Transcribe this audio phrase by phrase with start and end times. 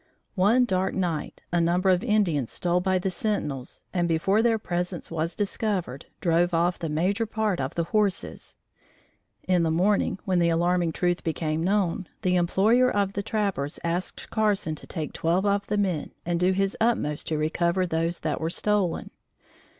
[0.33, 5.11] One dark night a number of Indians stole by the sentinels and before their presence
[5.11, 8.55] was discovered, drove off the major part of the horses.
[9.43, 14.31] In the morning, when the alarming truth became known, the employer of the trappers asked
[14.31, 18.41] Carson to take twelve of the men and do his utmost to recover those that
[18.41, 19.11] were stolen.